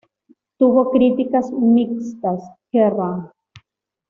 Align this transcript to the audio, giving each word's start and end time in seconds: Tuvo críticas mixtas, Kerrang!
Tuvo 0.57 0.81
críticas 0.91 1.51
mixtas, 1.75 2.41
Kerrang! 2.71 3.25